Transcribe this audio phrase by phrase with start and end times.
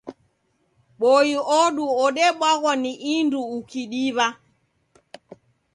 [0.99, 4.27] Boi odu odebwaghwa ni indu ukidiwa